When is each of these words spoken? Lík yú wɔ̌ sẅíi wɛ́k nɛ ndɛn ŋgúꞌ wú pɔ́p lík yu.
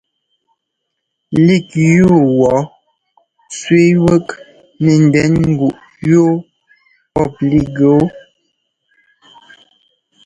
Lík 1.45 1.67
yú 1.97 2.11
wɔ̌ 2.39 2.57
sẅíi 3.57 3.91
wɛ́k 4.05 4.27
nɛ 4.83 4.93
ndɛn 5.05 5.33
ŋgúꞌ 5.49 5.79
wú 6.13 6.23
pɔ́p 7.13 7.33
lík 7.49 7.73
yu. 7.81 7.93